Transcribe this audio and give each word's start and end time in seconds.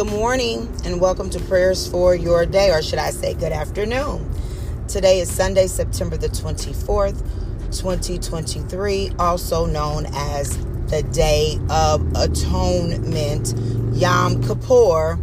Good 0.00 0.12
morning 0.12 0.66
and 0.86 0.98
welcome 0.98 1.28
to 1.28 1.38
prayers 1.40 1.86
for 1.86 2.14
your 2.14 2.46
day, 2.46 2.70
or 2.70 2.80
should 2.80 2.98
I 2.98 3.10
say, 3.10 3.34
good 3.34 3.52
afternoon. 3.52 4.34
Today 4.88 5.20
is 5.20 5.30
Sunday, 5.30 5.66
September 5.66 6.16
the 6.16 6.30
24th, 6.30 7.18
2023, 7.66 9.10
also 9.18 9.66
known 9.66 10.06
as 10.14 10.56
the 10.86 11.02
Day 11.12 11.58
of 11.68 12.00
Atonement, 12.16 13.52
Yom 13.94 14.42
Kippur, 14.42 15.18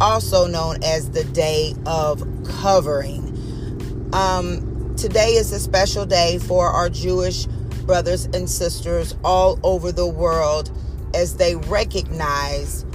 also 0.00 0.46
known 0.46 0.82
as 0.82 1.10
the 1.10 1.24
Day 1.24 1.74
of 1.84 2.26
Covering. 2.62 4.08
Um, 4.14 4.94
today 4.96 5.32
is 5.32 5.52
a 5.52 5.60
special 5.60 6.06
day 6.06 6.38
for 6.38 6.68
our 6.68 6.88
Jewish 6.88 7.44
brothers 7.84 8.24
and 8.24 8.48
sisters 8.48 9.14
all 9.22 9.60
over 9.62 9.92
the 9.92 10.06
world 10.06 10.70
as 11.14 11.36
they 11.36 11.56
recognize 11.56 12.85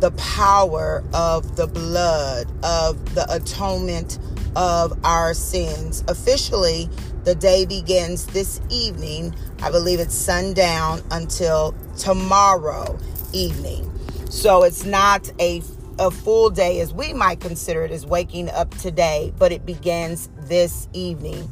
the 0.00 0.10
power 0.12 1.02
of 1.12 1.56
the 1.56 1.66
blood, 1.66 2.46
of 2.64 3.14
the 3.14 3.26
atonement 3.32 4.18
of 4.54 4.98
our 5.04 5.34
sins. 5.34 6.04
Officially, 6.08 6.88
the 7.24 7.34
day 7.34 7.66
begins 7.66 8.26
this 8.26 8.60
evening. 8.70 9.34
I 9.62 9.70
believe 9.70 10.00
it's 10.00 10.14
sundown 10.14 11.02
until 11.10 11.74
tomorrow 11.96 12.98
evening. 13.32 13.90
So 14.30 14.62
it's 14.62 14.84
not 14.84 15.30
a, 15.40 15.62
a 15.98 16.10
full 16.10 16.50
day 16.50 16.80
as 16.80 16.94
we 16.94 17.12
might 17.12 17.40
consider 17.40 17.84
it 17.84 17.90
as 17.90 18.06
waking 18.06 18.50
up 18.50 18.70
today, 18.78 19.32
but 19.38 19.52
it 19.52 19.66
begins 19.66 20.28
this 20.42 20.88
evening. 20.92 21.50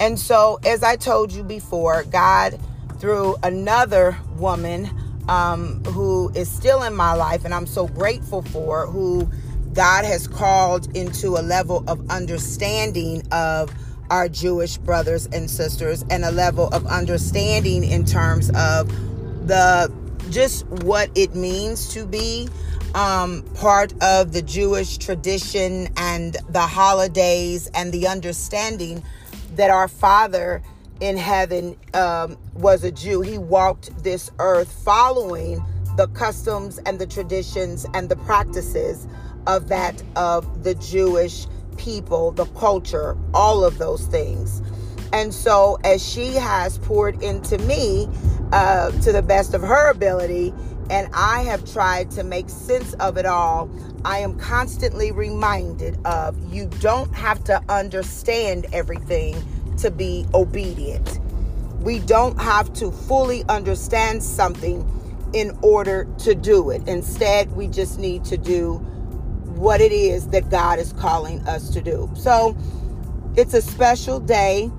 And 0.00 0.18
so, 0.18 0.60
as 0.64 0.84
I 0.84 0.94
told 0.94 1.32
you 1.32 1.42
before, 1.42 2.04
God, 2.04 2.60
through 3.00 3.36
another 3.42 4.16
woman, 4.36 4.88
um, 5.28 5.82
who 5.84 6.30
is 6.30 6.50
still 6.50 6.82
in 6.82 6.94
my 6.94 7.12
life 7.12 7.44
and 7.44 7.54
I'm 7.54 7.66
so 7.66 7.86
grateful 7.86 8.42
for, 8.42 8.86
who 8.86 9.28
God 9.72 10.04
has 10.04 10.26
called 10.26 10.96
into 10.96 11.36
a 11.36 11.42
level 11.42 11.84
of 11.86 12.10
understanding 12.10 13.22
of 13.30 13.72
our 14.10 14.28
Jewish 14.28 14.78
brothers 14.78 15.26
and 15.26 15.50
sisters 15.50 16.04
and 16.10 16.24
a 16.24 16.30
level 16.30 16.68
of 16.68 16.86
understanding 16.86 17.84
in 17.84 18.04
terms 18.04 18.50
of 18.50 18.88
the 19.46 19.92
just 20.30 20.66
what 20.66 21.10
it 21.14 21.34
means 21.34 21.92
to 21.94 22.06
be 22.06 22.48
um, 22.94 23.42
part 23.54 23.92
of 24.02 24.32
the 24.32 24.42
Jewish 24.42 24.98
tradition 24.98 25.88
and 25.96 26.36
the 26.48 26.60
holidays 26.60 27.70
and 27.74 27.92
the 27.92 28.06
understanding 28.06 29.02
that 29.54 29.70
our 29.70 29.88
Father 29.88 30.62
in 31.00 31.16
heaven 31.16 31.76
um, 31.94 32.36
was 32.54 32.84
a 32.84 32.90
Jew. 32.90 33.20
He 33.20 33.38
walked 33.38 34.02
this 34.02 34.30
earth 34.38 34.72
following 34.84 35.64
the 35.96 36.08
customs 36.08 36.78
and 36.86 36.98
the 36.98 37.06
traditions 37.06 37.86
and 37.94 38.08
the 38.08 38.16
practices 38.16 39.06
of 39.46 39.68
that 39.68 40.02
of 40.16 40.64
the 40.64 40.74
Jewish 40.74 41.46
people, 41.76 42.32
the 42.32 42.46
culture, 42.46 43.16
all 43.34 43.64
of 43.64 43.78
those 43.78 44.06
things. 44.06 44.62
And 45.12 45.32
so, 45.32 45.78
as 45.84 46.06
she 46.06 46.34
has 46.34 46.78
poured 46.78 47.22
into 47.22 47.58
me 47.58 48.08
uh, 48.52 48.90
to 49.00 49.12
the 49.12 49.22
best 49.22 49.54
of 49.54 49.62
her 49.62 49.90
ability, 49.90 50.52
and 50.90 51.08
I 51.12 51.42
have 51.42 51.70
tried 51.70 52.10
to 52.12 52.24
make 52.24 52.48
sense 52.48 52.94
of 52.94 53.16
it 53.16 53.26
all, 53.26 53.70
I 54.04 54.18
am 54.18 54.38
constantly 54.38 55.12
reminded 55.12 55.98
of 56.06 56.36
you 56.52 56.66
don't 56.80 57.14
have 57.14 57.42
to 57.44 57.62
understand 57.68 58.66
everything 58.72 59.34
to 59.78 59.90
be 59.90 60.26
obedient. 60.34 61.20
We 61.80 62.00
don't 62.00 62.40
have 62.40 62.72
to 62.74 62.90
fully 62.90 63.44
understand 63.48 64.22
something 64.22 64.86
in 65.32 65.56
order 65.62 66.06
to 66.18 66.34
do 66.34 66.70
it. 66.70 66.86
Instead, 66.88 67.52
we 67.52 67.68
just 67.68 67.98
need 67.98 68.24
to 68.26 68.36
do 68.36 68.74
what 69.58 69.80
it 69.80 69.92
is 69.92 70.28
that 70.28 70.50
God 70.50 70.78
is 70.78 70.92
calling 70.92 71.40
us 71.48 71.70
to 71.70 71.80
do. 71.80 72.10
So 72.14 72.56
it's 73.36 73.54
a 73.54 73.62
special 73.62 74.20
day. 74.20 74.70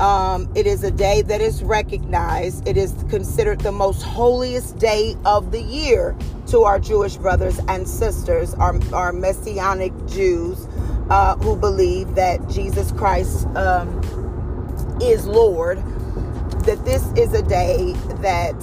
Um, 0.00 0.50
it 0.54 0.66
is 0.66 0.84
a 0.84 0.90
day 0.90 1.22
that 1.22 1.40
is 1.40 1.62
recognized. 1.62 2.68
It 2.68 2.76
is 2.76 2.94
considered 3.10 3.60
the 3.60 3.72
most 3.72 4.02
holiest 4.02 4.78
day 4.78 5.16
of 5.24 5.50
the 5.50 5.60
year 5.60 6.16
to 6.48 6.62
our 6.62 6.78
Jewish 6.78 7.16
brothers 7.16 7.58
and 7.68 7.88
sisters, 7.88 8.54
our, 8.54 8.78
our 8.94 9.12
Messianic 9.12 9.92
Jews 10.06 10.66
uh, 11.10 11.36
who 11.36 11.56
believe 11.56 12.14
that 12.14 12.46
Jesus 12.48 12.92
Christ 12.92 13.46
um, 13.56 14.00
is 15.02 15.26
Lord, 15.26 15.78
that 16.64 16.84
this 16.84 17.04
is 17.16 17.32
a 17.32 17.42
day 17.42 17.92
that 18.20 18.54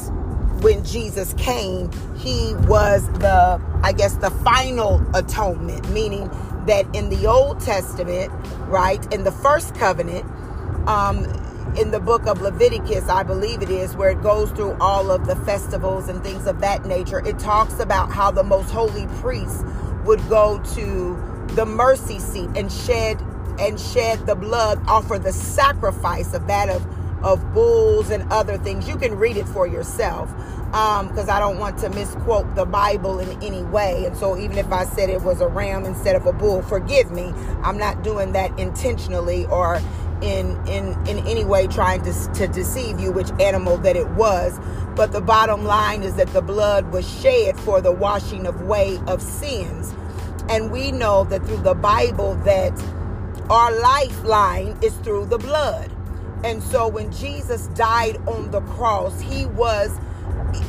when 0.61 0.83
Jesus 0.83 1.33
came, 1.33 1.91
he 2.15 2.53
was 2.67 3.07
the, 3.19 3.61
I 3.83 3.91
guess, 3.91 4.15
the 4.15 4.29
final 4.29 5.03
atonement, 5.15 5.89
meaning 5.89 6.29
that 6.65 6.85
in 6.95 7.09
the 7.09 7.27
Old 7.27 7.59
Testament, 7.59 8.31
right, 8.67 9.13
in 9.13 9.23
the 9.23 9.31
first 9.31 9.75
covenant, 9.75 10.25
um, 10.87 11.25
in 11.77 11.91
the 11.91 11.99
book 11.99 12.25
of 12.25 12.41
Leviticus, 12.41 13.09
I 13.09 13.23
believe 13.23 13.61
it 13.61 13.69
is, 13.69 13.95
where 13.95 14.11
it 14.11 14.21
goes 14.21 14.49
through 14.51 14.77
all 14.79 15.11
of 15.11 15.27
the 15.27 15.35
festivals 15.35 16.07
and 16.07 16.23
things 16.23 16.47
of 16.47 16.61
that 16.61 16.85
nature, 16.85 17.25
it 17.25 17.37
talks 17.37 17.79
about 17.79 18.11
how 18.11 18.31
the 18.31 18.43
most 18.43 18.71
holy 18.71 19.07
priest 19.19 19.65
would 20.05 20.27
go 20.29 20.59
to 20.75 21.45
the 21.55 21.65
mercy 21.65 22.19
seat 22.19 22.49
and 22.55 22.71
shed 22.71 23.21
and 23.59 23.79
shed 23.79 24.25
the 24.25 24.35
blood, 24.35 24.81
offer 24.87 25.19
the 25.19 25.33
sacrifice 25.33 26.33
of 26.33 26.47
that 26.47 26.69
of 26.69 26.85
of 27.23 27.53
bulls 27.53 28.11
and 28.11 28.31
other 28.31 28.57
things. 28.57 28.87
You 28.87 28.97
can 28.97 29.15
read 29.15 29.35
it 29.35 29.47
for 29.47 29.65
yourself 29.65 30.29
because 30.65 31.29
um, 31.29 31.29
I 31.29 31.39
don't 31.39 31.57
want 31.57 31.77
to 31.79 31.89
misquote 31.89 32.53
the 32.55 32.65
Bible 32.65 33.19
in 33.19 33.41
any 33.41 33.63
way. 33.63 34.05
And 34.05 34.15
so, 34.15 34.37
even 34.37 34.57
if 34.57 34.71
I 34.71 34.85
said 34.85 35.09
it 35.09 35.21
was 35.21 35.41
a 35.41 35.47
ram 35.47 35.85
instead 35.85 36.15
of 36.15 36.25
a 36.25 36.33
bull, 36.33 36.61
forgive 36.61 37.11
me. 37.11 37.33
I'm 37.63 37.77
not 37.77 38.03
doing 38.03 38.33
that 38.33 38.57
intentionally 38.59 39.45
or 39.47 39.81
in 40.21 40.55
in 40.67 40.93
in 41.07 41.25
any 41.27 41.45
way 41.45 41.67
trying 41.67 42.03
to 42.03 42.13
to 42.33 42.47
deceive 42.47 42.99
you 42.99 43.11
which 43.11 43.31
animal 43.39 43.77
that 43.77 43.95
it 43.95 44.09
was. 44.11 44.59
But 44.95 45.11
the 45.11 45.21
bottom 45.21 45.65
line 45.65 46.03
is 46.03 46.15
that 46.15 46.31
the 46.33 46.41
blood 46.41 46.91
was 46.91 47.09
shed 47.21 47.59
for 47.59 47.81
the 47.81 47.91
washing 47.91 48.45
of 48.45 48.61
way 48.61 48.99
of 49.07 49.21
sins. 49.21 49.93
And 50.47 50.71
we 50.71 50.91
know 50.91 51.23
that 51.25 51.43
through 51.45 51.63
the 51.63 51.73
Bible 51.73 52.35
that 52.45 52.71
our 53.49 53.79
lifeline 53.79 54.77
is 54.81 54.93
through 54.97 55.25
the 55.25 55.37
blood. 55.37 55.91
And 56.43 56.61
so 56.61 56.87
when 56.87 57.11
Jesus 57.11 57.67
died 57.67 58.17
on 58.27 58.51
the 58.51 58.61
cross, 58.61 59.19
he 59.19 59.45
was 59.47 59.97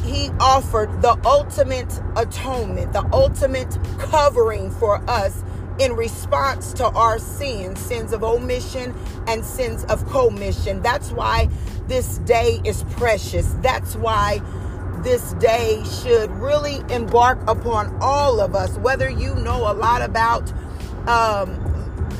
he 0.04 0.30
offered 0.40 1.02
the 1.02 1.18
ultimate 1.24 2.00
atonement, 2.16 2.92
the 2.92 3.06
ultimate 3.12 3.78
covering 3.98 4.70
for 4.70 4.96
us 5.08 5.42
in 5.78 5.94
response 5.94 6.72
to 6.74 6.86
our 6.86 7.18
sins, 7.18 7.78
sins 7.80 8.12
of 8.12 8.24
omission 8.24 8.94
and 9.26 9.44
sins 9.44 9.84
of 9.84 10.06
commission. 10.08 10.80
That's 10.82 11.12
why 11.12 11.48
this 11.86 12.18
day 12.18 12.60
is 12.64 12.82
precious. 12.90 13.54
That's 13.60 13.96
why 13.96 14.40
this 15.02 15.34
day 15.34 15.82
should 16.02 16.30
really 16.30 16.82
embark 16.90 17.38
upon 17.46 17.96
all 18.00 18.40
of 18.40 18.54
us, 18.54 18.76
whether 18.78 19.08
you 19.08 19.34
know 19.36 19.70
a 19.70 19.74
lot 19.74 20.02
about 20.02 20.50
um, 21.06 21.65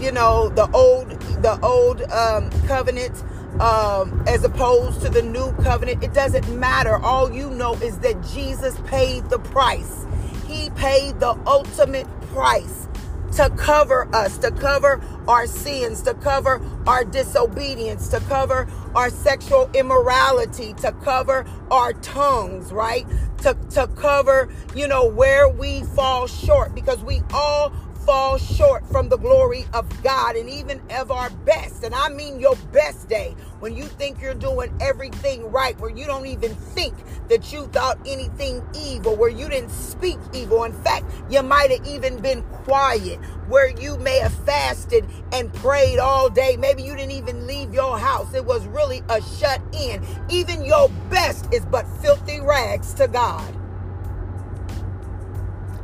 you 0.00 0.12
know 0.12 0.48
the 0.50 0.70
old 0.72 1.10
the 1.42 1.58
old 1.62 2.02
um, 2.10 2.50
covenant 2.66 3.22
um, 3.60 4.22
as 4.26 4.44
opposed 4.44 5.00
to 5.02 5.08
the 5.08 5.22
new 5.22 5.52
covenant. 5.62 6.04
It 6.04 6.12
doesn't 6.12 6.48
matter. 6.58 6.96
All 6.96 7.32
you 7.32 7.50
know 7.50 7.74
is 7.74 7.98
that 8.00 8.22
jesus 8.24 8.76
paid 8.86 9.28
the 9.30 9.38
price. 9.38 10.06
He 10.46 10.70
paid 10.70 11.20
the 11.20 11.38
ultimate 11.46 12.06
price 12.32 12.88
to 13.36 13.50
cover 13.50 14.08
us 14.14 14.38
to 14.38 14.50
cover 14.52 15.00
our 15.28 15.46
sins 15.46 16.00
to 16.02 16.14
cover 16.14 16.60
our 16.86 17.04
disobedience 17.04 18.08
to 18.08 18.20
cover 18.20 18.66
our 18.94 19.10
sexual 19.10 19.68
immorality 19.74 20.72
to 20.74 20.92
cover 21.04 21.44
our 21.70 21.92
tongues 21.94 22.72
right? 22.72 23.06
To, 23.42 23.54
to 23.70 23.88
cover 23.88 24.48
you 24.74 24.88
know 24.88 25.06
where 25.06 25.48
we 25.48 25.82
fall 25.82 26.26
short 26.26 26.74
because 26.74 27.02
we 27.04 27.20
all 27.34 27.72
fall 28.06 28.38
short 28.38 28.86
from 28.86 29.08
the 29.08 29.16
glory 29.16 29.66
of 29.74 30.02
God 30.04 30.36
and 30.36 30.48
even 30.48 30.80
of 30.92 31.10
our 31.10 31.28
best. 31.28 31.82
And 31.82 31.92
I 31.92 32.08
mean 32.08 32.38
your 32.38 32.54
best 32.72 33.08
day 33.08 33.34
when 33.58 33.74
you 33.74 33.82
think 33.82 34.22
you're 34.22 34.32
doing 34.32 34.72
everything 34.80 35.50
right, 35.50 35.78
where 35.80 35.90
you 35.90 36.06
don't 36.06 36.26
even 36.26 36.54
think 36.54 36.94
that 37.28 37.52
you 37.52 37.66
thought 37.66 37.98
anything 38.06 38.64
evil, 38.74 39.16
where 39.16 39.28
you 39.28 39.48
didn't 39.48 39.70
speak 39.70 40.18
evil. 40.32 40.62
In 40.62 40.72
fact, 40.72 41.04
you 41.28 41.42
might 41.42 41.72
have 41.72 41.84
even 41.84 42.20
been 42.20 42.42
quiet, 42.42 43.18
where 43.48 43.68
you 43.68 43.98
may 43.98 44.20
have 44.20 44.34
fasted 44.44 45.04
and 45.32 45.52
prayed 45.54 45.98
all 45.98 46.30
day. 46.30 46.56
Maybe 46.56 46.84
you 46.84 46.94
didn't 46.94 47.10
even 47.10 47.48
leave 47.48 47.74
your 47.74 47.98
house. 47.98 48.32
It 48.34 48.44
was 48.44 48.64
really 48.68 49.02
a 49.08 49.20
shut 49.20 49.60
in. 49.74 50.06
Even 50.28 50.64
your 50.64 50.88
best 51.10 51.52
is 51.52 51.66
but 51.66 51.86
filthy 52.00 52.40
rags 52.40 52.94
to 52.94 53.08
God. 53.08 53.52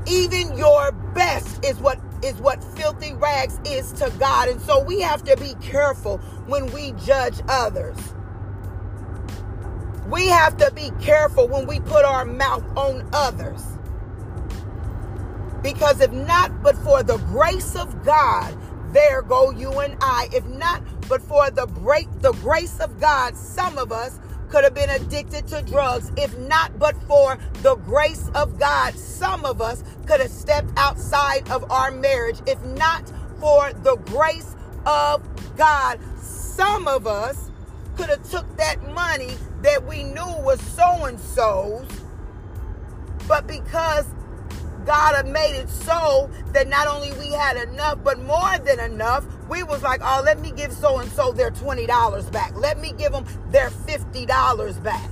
Even 0.07 0.57
your 0.57 0.93
best 1.15 1.65
is 1.65 1.77
what 1.79 1.99
is 2.25 2.35
what 2.37 2.63
filthy 2.77 3.15
rags 3.15 3.59
is 3.65 3.93
to 3.93 4.13
God. 4.19 4.49
And 4.49 4.61
so 4.61 4.83
we 4.83 5.01
have 5.01 5.25
to 5.25 5.37
be 5.37 5.55
careful 5.61 6.19
when 6.47 6.67
we 6.73 6.93
judge 6.93 7.41
others. 7.49 7.97
We 10.09 10.29
have 10.29 10.57
to 10.59 10.71
be 10.73 10.91
careful 11.01 11.49
when 11.49 11.67
we 11.67 11.81
put 11.81 12.05
our 12.05 12.25
mouth 12.25 12.65
on 12.77 13.09
others. 13.13 13.63
Because 15.63 16.01
if 16.01 16.13
not 16.13 16.63
but 16.63 16.77
for 16.79 17.03
the 17.03 17.19
grace 17.19 17.77
of 17.77 18.05
God, 18.05 18.57
there 18.93 19.23
go 19.23 19.51
you 19.51 19.71
and 19.81 19.97
I. 20.01 20.29
If 20.33 20.45
not 20.47 20.83
but 21.09 21.23
for 21.23 21.51
the 21.51 21.67
break 21.67 22.09
the 22.21 22.33
grace 22.33 22.79
of 22.81 23.01
God, 23.01 23.37
some 23.37 23.79
of 23.79 23.93
us 23.93 24.19
could 24.53 24.65
have 24.65 24.75
been 24.75 24.91
addicted 24.91 25.49
to 25.49 25.63
drugs. 25.63 26.13
If 26.19 26.37
not 26.41 26.79
but 26.79 26.95
for 27.05 27.39
the 27.63 27.77
grace 27.77 28.29
of 28.35 28.59
God, 28.59 28.95
some 28.95 29.47
of 29.47 29.63
us 29.63 29.83
could 30.07 30.21
have 30.21 30.31
stepped 30.31 30.69
outside 30.77 31.51
of 31.51 31.69
our 31.71 31.91
marriage. 31.91 32.39
If 32.47 32.63
not 32.63 33.11
for 33.41 33.73
the 33.73 33.97
grace 34.05 34.55
of 34.85 35.23
God, 35.57 35.99
some 36.21 36.87
of 36.87 37.07
us 37.07 37.51
could 37.97 38.11
have 38.11 38.31
took 38.31 38.57
that 38.59 38.93
money 38.93 39.31
that 39.63 39.87
we 39.87 40.03
knew 40.05 40.37
was 40.43 40.61
so 40.61 41.07
and 41.07 41.19
so's, 41.19 41.89
but 43.27 43.47
because 43.47 44.05
God 44.85 45.15
had 45.15 45.29
made 45.29 45.57
it 45.57 45.69
so 45.69 46.31
that 46.53 46.69
not 46.69 46.87
only 46.87 47.13
we 47.13 47.33
had 47.33 47.57
enough, 47.57 47.99
but 48.03 48.19
more 48.21 48.59
than 48.59 48.81
enough, 48.81 49.27
we 49.49 49.63
was 49.63 49.83
like, 49.83 50.01
oh, 50.03 50.23
let 50.25 50.41
me 50.41 50.51
give 50.53 50.73
so 50.73 50.99
and 50.99 51.11
so 51.13 51.33
their 51.33 51.51
$20 51.51 52.33
back. 52.33 52.55
Let 52.57 52.79
me 52.79 52.93
give 52.97 53.13
them 53.13 53.25
their 53.51 53.71
$50 53.71 54.83
back. 54.83 55.11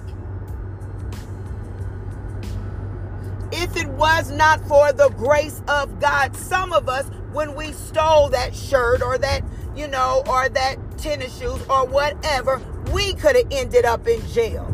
If 3.52 3.76
it 3.76 3.88
was 3.88 4.30
not 4.30 4.60
for 4.68 4.92
the 4.92 5.08
grace 5.10 5.60
of 5.66 5.98
God, 6.00 6.36
some 6.36 6.72
of 6.72 6.88
us, 6.88 7.06
when 7.32 7.54
we 7.54 7.72
stole 7.72 8.28
that 8.30 8.54
shirt 8.54 9.02
or 9.02 9.18
that, 9.18 9.42
you 9.74 9.88
know, 9.88 10.22
or 10.28 10.48
that 10.48 10.76
tennis 10.98 11.36
shoes 11.36 11.60
or 11.68 11.84
whatever, 11.86 12.62
we 12.92 13.14
could 13.14 13.36
have 13.36 13.46
ended 13.50 13.84
up 13.84 14.06
in 14.06 14.24
jail. 14.28 14.69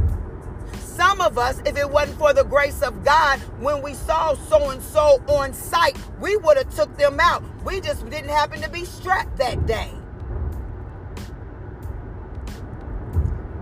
Some 0.97 1.21
of 1.21 1.37
us, 1.37 1.61
if 1.67 1.77
it 1.77 1.91
wasn't 1.91 2.19
for 2.19 2.33
the 2.33 2.45
grace 2.45 2.81
of 2.81 3.05
God, 3.05 3.39
when 3.61 3.83
we 3.83 3.93
saw 3.93 4.35
so 4.35 4.71
and 4.71 4.83
so 4.83 5.23
on 5.29 5.53
sight, 5.53 5.99
we 6.21 6.39
would 6.39 6.57
have 6.57 6.75
took 6.75 6.97
them 6.97 7.21
out. 7.21 7.45
We 7.65 7.83
just 7.83 8.09
didn't 8.09 8.31
happen 8.31 8.63
to 8.63 8.71
be 8.71 8.87
strapped 8.87 9.37
that 9.37 9.67
day. 9.67 9.91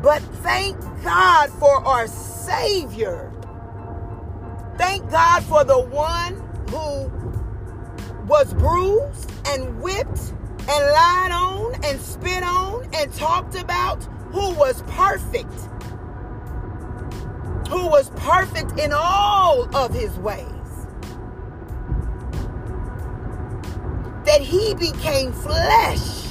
But 0.00 0.22
thank 0.42 0.78
God 1.02 1.50
for 1.58 1.84
our 1.84 2.06
Savior. 2.06 3.32
Thank 4.78 5.10
God 5.10 5.42
for 5.44 5.64
the 5.64 5.80
one 5.80 6.34
who 6.70 7.10
was 8.26 8.54
bruised 8.54 9.32
and 9.48 9.80
whipped 9.82 10.34
and 10.68 10.92
lied 10.92 11.32
on 11.32 11.74
and 11.84 12.00
spit 12.00 12.44
on 12.44 12.88
and 12.94 13.12
talked 13.14 13.56
about, 13.56 14.04
who 14.30 14.54
was 14.54 14.82
perfect, 14.88 15.52
who 17.68 17.88
was 17.88 18.10
perfect 18.10 18.78
in 18.78 18.92
all 18.92 19.74
of 19.76 19.94
his 19.94 20.16
ways. 20.18 20.48
That 24.26 24.40
he 24.40 24.74
became 24.74 25.32
flesh, 25.32 26.28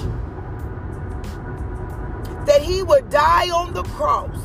that 2.45 2.61
he 2.61 2.83
would 2.83 3.09
die 3.09 3.49
on 3.49 3.73
the 3.73 3.83
cross 3.83 4.39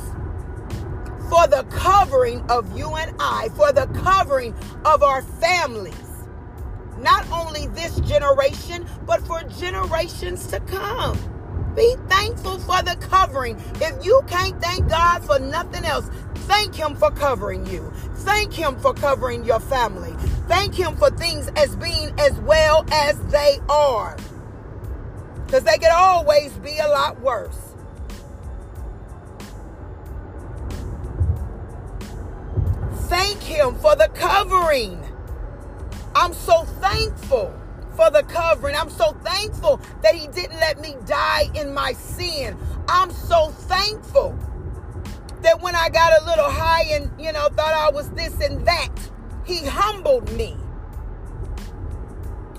for 1.28 1.46
the 1.46 1.64
covering 1.70 2.42
of 2.50 2.76
you 2.76 2.94
and 2.96 3.14
I, 3.20 3.48
for 3.50 3.72
the 3.72 3.86
covering 4.02 4.54
of 4.84 5.02
our 5.02 5.22
families 5.22 5.94
not 7.00 7.30
only 7.30 7.66
this 7.68 8.00
generation, 8.00 8.86
but 9.06 9.20
for 9.26 9.42
generations 9.44 10.46
to 10.48 10.60
come. 10.60 11.18
Be 11.74 11.94
thankful 12.08 12.58
for 12.58 12.82
the 12.82 12.96
covering. 13.00 13.56
If 13.76 14.04
you 14.04 14.20
can't 14.26 14.60
thank 14.60 14.88
God 14.88 15.24
for 15.24 15.38
nothing 15.38 15.84
else, 15.84 16.10
thank 16.48 16.74
Him 16.74 16.96
for 16.96 17.10
covering 17.10 17.66
you. 17.66 17.92
Thank 18.24 18.52
Him 18.52 18.76
for 18.80 18.94
covering 18.94 19.44
your 19.44 19.60
family. 19.60 20.12
Thank 20.48 20.74
Him 20.74 20.96
for 20.96 21.10
things 21.10 21.48
as 21.56 21.76
being 21.76 22.12
as 22.18 22.32
well 22.40 22.84
as 22.90 23.20
they 23.26 23.58
are. 23.68 24.16
Because 25.46 25.62
they 25.64 25.76
could 25.78 25.92
always 25.92 26.52
be 26.54 26.78
a 26.78 26.88
lot 26.88 27.20
worse. 27.20 27.74
Thank 33.08 33.40
Him 33.42 33.74
for 33.76 33.94
the 33.94 34.08
covering. 34.14 35.02
I'm 36.14 36.32
so 36.32 36.64
thankful 36.64 37.54
for 37.94 38.10
the 38.10 38.22
covering. 38.22 38.74
I'm 38.74 38.90
so 38.90 39.12
thankful 39.24 39.80
that 40.02 40.14
He 40.14 40.28
didn't 40.28 40.58
let 40.60 40.80
me 40.80 40.96
die 41.06 41.50
in 41.54 41.72
my 41.72 41.92
sin. 41.92 42.56
I'm 42.88 43.10
so 43.10 43.48
thankful 43.48 44.38
that 45.42 45.60
when 45.60 45.74
I 45.74 45.88
got 45.88 46.20
a 46.20 46.24
little 46.24 46.50
high 46.50 46.84
and, 46.90 47.10
you 47.20 47.32
know, 47.32 47.48
thought 47.48 47.74
I 47.74 47.90
was 47.90 48.10
this 48.10 48.40
and 48.40 48.66
that, 48.66 48.94
He 49.44 49.64
humbled 49.64 50.32
me 50.32 50.56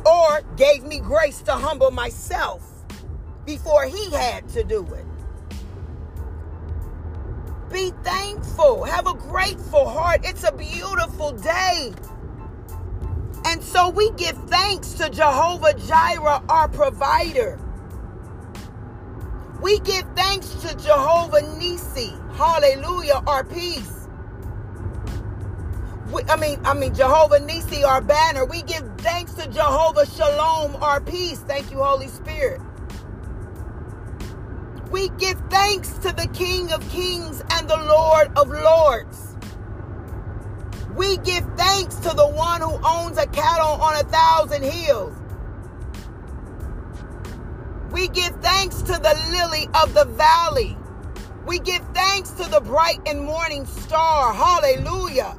or 0.05 0.41
gave 0.55 0.83
me 0.83 0.99
grace 0.99 1.41
to 1.43 1.53
humble 1.53 1.91
myself 1.91 2.63
before 3.45 3.85
He 3.85 4.11
had 4.11 4.47
to 4.49 4.63
do 4.63 4.85
it. 4.93 5.05
Be 7.71 7.91
thankful. 8.03 8.83
Have 8.83 9.07
a 9.07 9.13
grateful 9.13 9.87
heart. 9.87 10.21
It's 10.23 10.43
a 10.43 10.51
beautiful 10.51 11.33
day. 11.33 11.93
And 13.45 13.63
so 13.63 13.89
we 13.89 14.11
give 14.11 14.35
thanks 14.49 14.93
to 14.93 15.09
Jehovah 15.09 15.73
Jireh, 15.73 16.43
our 16.49 16.67
provider. 16.67 17.59
We 19.61 19.79
give 19.79 20.05
thanks 20.15 20.53
to 20.63 20.75
Jehovah 20.77 21.41
Nisi, 21.57 22.13
hallelujah, 22.33 23.21
our 23.27 23.43
peace. 23.43 24.07
We, 26.11 26.23
I 26.23 26.37
mean, 26.37 26.59
I 26.65 26.73
mean 26.73 26.93
Jehovah 26.95 27.39
Nisi, 27.39 27.83
our 27.83 28.01
banner. 28.01 28.45
We 28.45 28.61
give 28.63 28.83
thanks 28.99 29.33
to 29.35 29.47
Jehovah 29.49 30.05
Shalom, 30.05 30.77
our 30.77 31.01
peace. 31.01 31.39
Thank 31.39 31.71
you, 31.71 31.77
Holy 31.83 32.07
Spirit. 32.07 32.61
We 34.91 35.09
give 35.19 35.39
thanks 35.49 35.93
to 35.99 36.13
the 36.13 36.27
King 36.33 36.71
of 36.71 36.87
Kings 36.89 37.43
and 37.51 37.69
the 37.69 37.77
Lord 37.77 38.31
of 38.37 38.49
Lords. 38.49 39.35
We 40.95 41.17
give 41.17 41.45
thanks 41.57 41.95
to 41.97 42.09
the 42.09 42.27
one 42.27 42.61
who 42.61 42.79
owns 42.85 43.17
a 43.17 43.27
cattle 43.27 43.81
on 43.81 43.95
a 43.95 44.03
thousand 44.03 44.63
hills. 44.63 45.15
We 47.91 48.07
give 48.07 48.35
thanks 48.41 48.81
to 48.83 48.93
the 48.93 49.17
lily 49.31 49.67
of 49.81 49.93
the 49.93 50.05
valley. 50.05 50.77
We 51.45 51.59
give 51.59 51.81
thanks 51.95 52.29
to 52.31 52.49
the 52.49 52.61
bright 52.61 52.99
and 53.07 53.21
morning 53.21 53.65
star. 53.65 54.33
Hallelujah. 54.33 55.35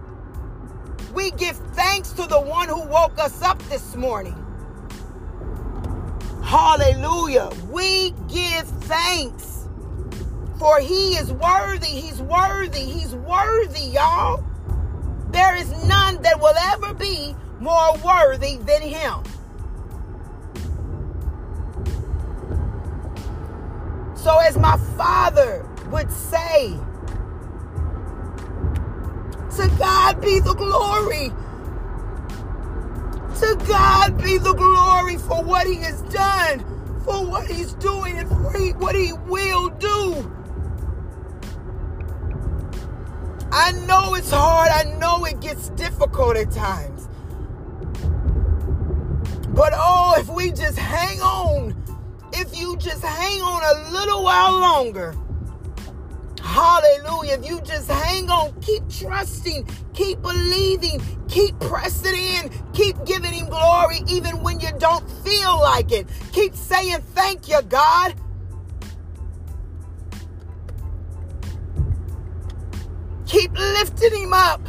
We 1.14 1.30
give 1.32 1.56
thanks 1.74 2.10
to 2.12 2.26
the 2.26 2.40
one 2.40 2.68
who 2.68 2.80
woke 2.82 3.18
us 3.18 3.42
up 3.42 3.62
this 3.64 3.94
morning. 3.94 4.34
Hallelujah. 6.42 7.50
We 7.70 8.10
give 8.28 8.66
thanks 8.84 9.68
for 10.58 10.80
he 10.80 11.14
is 11.14 11.32
worthy. 11.32 11.86
He's 11.86 12.20
worthy. 12.20 12.80
He's 12.80 13.14
worthy, 13.14 13.80
y'all. 13.80 14.44
There 15.30 15.56
is 15.56 15.70
none 15.86 16.20
that 16.22 16.40
will 16.40 16.56
ever 16.72 16.92
be 16.94 17.36
more 17.60 17.96
worthy 18.04 18.56
than 18.56 18.82
him. 18.82 19.22
So, 24.22 24.36
as 24.38 24.58
my 24.58 24.76
father 24.98 25.66
would 25.90 26.10
say, 26.10 26.76
to 29.56 29.76
God 29.78 30.20
be 30.20 30.40
the 30.40 30.54
glory. 30.54 31.30
To 33.40 33.64
God 33.66 34.22
be 34.22 34.36
the 34.36 34.52
glory 34.52 35.16
for 35.16 35.42
what 35.42 35.66
he 35.66 35.76
has 35.76 36.02
done, 36.02 36.60
for 37.04 37.24
what 37.24 37.46
he's 37.50 37.72
doing, 37.74 38.18
and 38.18 38.28
for 38.28 38.36
what 38.74 38.94
he 38.94 39.14
will 39.14 39.70
do. 39.70 40.30
I 43.50 43.72
know 43.86 44.14
it's 44.16 44.30
hard. 44.30 44.68
I 44.68 44.84
know 44.98 45.24
it 45.24 45.40
gets 45.40 45.70
difficult 45.70 46.36
at 46.36 46.50
times. 46.50 47.08
But 49.48 49.72
oh, 49.74 50.14
if 50.18 50.28
we 50.28 50.50
just 50.52 50.78
hang 50.78 51.20
on, 51.20 51.79
if 52.40 52.58
you 52.58 52.76
just 52.78 53.04
hang 53.04 53.42
on 53.42 53.62
a 53.62 53.90
little 53.92 54.24
while 54.24 54.52
longer, 54.52 55.14
hallelujah. 56.42 57.34
If 57.34 57.46
you 57.46 57.60
just 57.60 57.90
hang 57.90 58.30
on, 58.30 58.58
keep 58.62 58.88
trusting, 58.88 59.68
keep 59.92 60.22
believing, 60.22 61.02
keep 61.28 61.58
pressing 61.60 62.14
in, 62.14 62.50
keep 62.72 62.96
giving 63.04 63.32
Him 63.32 63.46
glory 63.48 64.00
even 64.08 64.42
when 64.42 64.58
you 64.58 64.70
don't 64.78 65.08
feel 65.22 65.60
like 65.60 65.92
it. 65.92 66.06
Keep 66.32 66.54
saying, 66.54 67.02
Thank 67.14 67.48
you, 67.48 67.60
God. 67.62 68.14
Keep 73.26 73.52
lifting 73.52 74.22
him 74.22 74.32
up. 74.32 74.60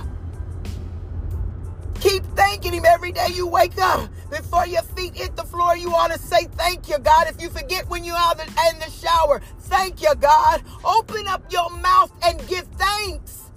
Keep 1.99 2.23
thanking 2.35 2.73
him 2.73 2.85
every 2.85 3.11
day 3.11 3.29
you 3.33 3.47
wake 3.47 3.79
up. 3.79 4.07
Before 4.31 4.65
your 4.65 4.81
feet 4.83 5.13
hit 5.13 5.35
the 5.35 5.43
floor, 5.43 5.75
you 5.75 5.91
ought 5.93 6.09
to 6.11 6.17
say, 6.17 6.45
Thank 6.53 6.87
you, 6.87 6.97
God. 6.99 7.27
If 7.27 7.41
you 7.41 7.49
forget 7.49 7.89
when 7.89 8.05
you're 8.05 8.15
out 8.15 8.39
in 8.39 8.79
the 8.79 8.89
shower, 8.89 9.41
thank 9.59 10.01
you, 10.01 10.15
God. 10.15 10.63
Open 10.85 11.27
up 11.27 11.51
your 11.51 11.69
mouth 11.69 12.11
and 12.23 12.39
give 12.47 12.65
thanks. 12.77 13.51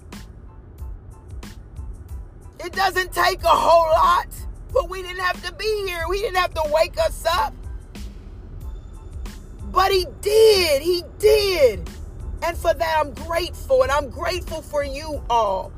It 2.59 2.73
doesn't 2.73 3.13
take 3.13 3.43
a 3.45 3.49
whole 3.49 3.91
lot. 3.93 4.27
but 4.73 4.91
we 4.91 5.01
didn't 5.03 5.21
have 5.21 5.41
to 5.45 5.55
be 5.55 5.85
here. 5.87 6.03
We 6.09 6.21
didn't 6.21 6.39
have 6.39 6.55
to 6.55 6.71
wake 6.75 6.99
us 6.99 7.25
up. 7.25 7.55
But 9.71 9.93
he 9.93 10.07
did. 10.21 10.83
He 10.83 11.05
did. 11.21 11.89
And 12.43 12.57
for 12.57 12.75
that, 12.75 12.97
I'm 12.99 13.15
grateful. 13.15 13.85
And 13.85 13.93
I'm 13.93 14.11
grateful 14.11 14.61
for 14.63 14.83
you 14.83 15.23
all. 15.31 15.73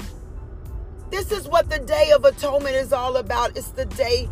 This 1.11 1.31
is 1.31 1.47
what 1.47 1.69
the 1.69 1.79
Day 1.81 2.12
of 2.12 2.25
Atonement 2.25 2.75
is 2.75 2.95
all 2.95 3.17
about. 3.19 3.57
It's 3.59 3.71
the 3.71 3.85
day 3.85 4.29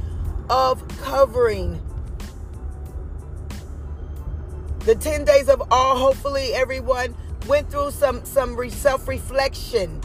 of 0.51 0.87
covering. 0.99 1.81
The 4.81 4.95
10 4.95 5.25
days 5.25 5.49
of 5.49 5.63
Awe, 5.71 5.97
hopefully 5.97 6.53
everyone 6.53 7.15
went 7.47 7.71
through 7.71 7.91
some, 7.91 8.25
some 8.25 8.57
self-reflection. 8.71 10.01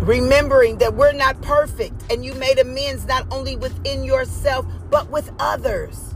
Remembering 0.00 0.78
that 0.78 0.94
we're 0.94 1.12
not 1.12 1.40
perfect 1.42 2.10
and 2.10 2.24
you 2.24 2.32
made 2.34 2.58
amends 2.58 3.06
not 3.06 3.26
only 3.30 3.56
within 3.56 4.02
yourself, 4.02 4.66
but 4.90 5.10
with 5.10 5.30
others. 5.38 6.14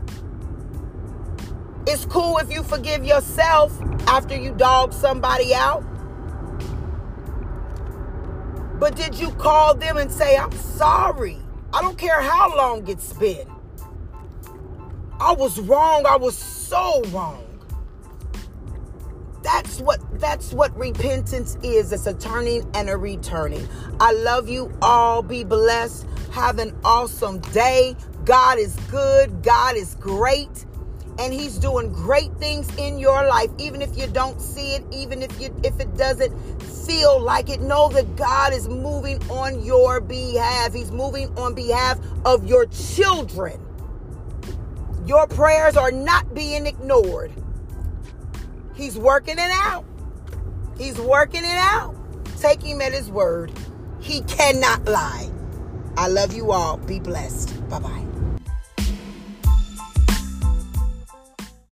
It's 1.87 2.03
cool 2.05 2.39
if 2.39 2.51
you 2.51 2.63
forgive 2.63 3.05
yourself 3.05 3.79
after 4.07 4.35
you 4.35 4.53
dog 4.53 4.91
somebody 4.91 5.53
out. 5.53 5.83
But 8.79 8.95
did 8.95 9.15
you 9.15 9.31
call 9.31 9.73
them 9.73 9.97
and 9.97 10.11
say, 10.11 10.35
I'm 10.37 10.51
sorry? 10.51 11.39
I 11.73 11.81
don't 11.81 11.97
care 11.97 12.21
how 12.21 12.55
long 12.55 12.87
it's 12.87 13.13
been. 13.13 13.47
I 15.19 15.33
was 15.33 15.59
wrong. 15.59 16.05
I 16.05 16.17
was 16.17 16.37
so 16.37 17.01
wrong. 17.05 17.41
That's 19.41 19.79
what 19.79 19.99
that's 20.19 20.53
what 20.53 20.75
repentance 20.77 21.57
is. 21.63 21.93
It's 21.93 22.07
a 22.07 22.13
turning 22.13 22.69
and 22.73 22.89
a 22.89 22.97
returning. 22.97 23.67
I 23.99 24.11
love 24.11 24.49
you 24.49 24.71
all. 24.81 25.21
Be 25.21 25.43
blessed. 25.43 26.05
Have 26.31 26.59
an 26.59 26.75
awesome 26.83 27.39
day. 27.39 27.95
God 28.25 28.57
is 28.57 28.75
good. 28.89 29.43
God 29.43 29.77
is 29.77 29.95
great 29.95 30.65
and 31.19 31.33
he's 31.33 31.57
doing 31.57 31.91
great 31.91 32.35
things 32.37 32.69
in 32.77 32.97
your 32.97 33.25
life 33.27 33.49
even 33.57 33.81
if 33.81 33.97
you 33.97 34.07
don't 34.07 34.41
see 34.41 34.73
it 34.73 34.83
even 34.91 35.21
if 35.21 35.39
you 35.39 35.53
if 35.63 35.79
it 35.79 35.95
doesn't 35.95 36.33
feel 36.85 37.19
like 37.19 37.49
it 37.49 37.61
know 37.61 37.89
that 37.89 38.15
god 38.15 38.53
is 38.53 38.67
moving 38.67 39.21
on 39.29 39.63
your 39.63 40.01
behalf. 40.01 40.73
He's 40.73 40.91
moving 40.91 41.35
on 41.37 41.53
behalf 41.53 41.99
of 42.25 42.45
your 42.45 42.65
children. 42.67 43.59
Your 45.05 45.27
prayers 45.27 45.77
are 45.77 45.91
not 45.91 46.33
being 46.33 46.65
ignored. 46.65 47.31
He's 48.75 48.97
working 48.97 49.37
it 49.37 49.51
out. 49.51 49.85
He's 50.77 50.99
working 50.99 51.43
it 51.43 51.57
out. 51.57 51.95
Take 52.39 52.61
him 52.61 52.81
at 52.81 52.91
his 52.91 53.09
word. 53.09 53.51
He 53.99 54.21
cannot 54.21 54.85
lie. 54.85 55.29
I 55.97 56.07
love 56.07 56.33
you 56.33 56.51
all. 56.51 56.77
Be 56.77 56.99
blessed. 56.99 57.69
Bye-bye 57.69 58.14